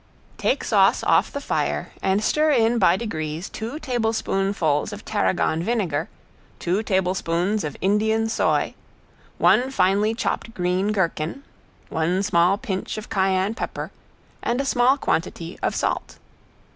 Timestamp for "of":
4.91-5.05, 7.63-7.77, 12.97-13.09, 15.61-15.75